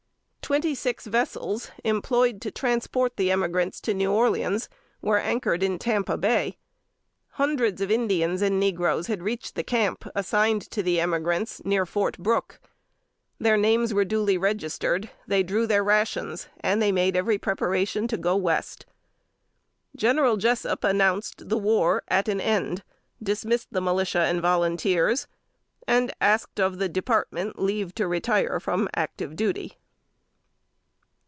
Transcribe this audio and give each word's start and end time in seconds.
Twenty 0.51 0.75
six 0.75 1.07
vessels, 1.07 1.71
employed 1.85 2.41
to 2.41 2.51
transport 2.51 3.15
the 3.15 3.31
emigrants 3.31 3.79
to 3.79 3.93
New 3.93 4.11
Orleans, 4.11 4.67
were 5.01 5.17
anchored 5.17 5.63
in 5.63 5.79
Tampa 5.79 6.17
Bay. 6.17 6.57
Hundreds 7.35 7.79
of 7.79 7.89
Indians 7.89 8.41
and 8.41 8.59
negroes 8.59 9.07
had 9.07 9.23
reached 9.23 9.55
the 9.55 9.63
camp 9.63 10.03
assigned 10.13 10.63
to 10.71 10.83
the 10.83 10.99
emigrants, 10.99 11.63
near 11.63 11.85
"Fort 11.85 12.17
Brooke." 12.17 12.59
Their 13.39 13.55
names 13.55 13.93
were 13.93 14.03
duly 14.03 14.37
registered; 14.37 15.09
they 15.25 15.41
drew 15.41 15.65
their 15.65 15.85
rations, 15.85 16.49
and 16.59 16.81
made 16.81 17.15
every 17.15 17.37
preparation 17.37 18.05
to 18.09 18.17
go 18.17 18.35
West. 18.35 18.85
General 19.95 20.35
Jessup 20.35 20.83
announced 20.83 21.47
the 21.47 21.57
war 21.57 22.03
at 22.09 22.27
an 22.27 22.41
end, 22.41 22.83
dismissed 23.23 23.69
the 23.71 23.79
militia 23.79 24.23
and 24.23 24.41
volunteers, 24.41 25.27
and 25.87 26.13
asked 26.19 26.59
of 26.59 26.77
the 26.77 26.89
Department 26.89 27.57
leave 27.57 27.95
to 27.95 28.05
retire 28.05 28.59
from 28.59 28.89
active 28.93 29.37
duty. 29.37 29.77